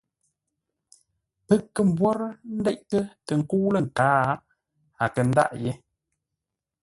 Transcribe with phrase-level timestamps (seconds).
[1.45, 4.23] Pə́ kə̂ mbwórə́ ndéitə́ tə nkə́u lə̂ nkǎa,
[5.03, 5.71] a kə̂ ndâʼ yé.